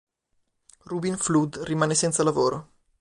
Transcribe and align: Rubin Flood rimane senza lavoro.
Rubin 0.85 1.15
Flood 1.15 1.59
rimane 1.61 1.93
senza 1.93 2.23
lavoro. 2.23 2.69